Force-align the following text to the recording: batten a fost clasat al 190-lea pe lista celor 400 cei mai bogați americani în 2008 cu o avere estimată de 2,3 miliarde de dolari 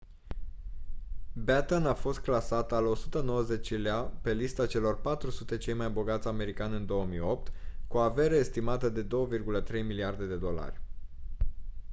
batten 1.35 1.85
a 1.85 1.93
fost 1.93 2.19
clasat 2.19 2.71
al 2.71 2.95
190-lea 2.97 4.11
pe 4.21 4.33
lista 4.33 4.65
celor 4.67 5.01
400 5.01 5.57
cei 5.57 5.73
mai 5.73 5.89
bogați 5.89 6.27
americani 6.27 6.75
în 6.75 6.85
2008 6.85 7.51
cu 7.87 7.97
o 7.97 7.99
avere 7.99 8.35
estimată 8.35 8.89
de 8.89 9.05
2,3 9.61 9.71
miliarde 9.71 10.25
de 10.25 10.35
dolari 10.37 10.81